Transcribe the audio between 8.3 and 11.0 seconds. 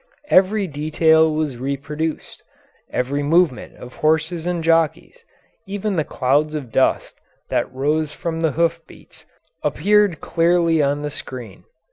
the hoof beats, appeared clearly